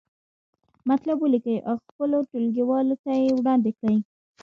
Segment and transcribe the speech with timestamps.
[0.89, 3.97] مطلب ولیکئ او خپلو ټولګیوالو ته یې وړاندې کړئ.